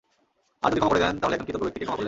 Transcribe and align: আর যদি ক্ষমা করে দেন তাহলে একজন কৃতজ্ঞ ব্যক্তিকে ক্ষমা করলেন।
আর 0.63 0.69
যদি 0.71 0.79
ক্ষমা 0.81 0.91
করে 0.91 1.03
দেন 1.03 1.15
তাহলে 1.21 1.35
একজন 1.37 1.45
কৃতজ্ঞ 1.45 1.63
ব্যক্তিকে 1.65 1.85
ক্ষমা 1.85 1.91
করলেন। 1.93 1.99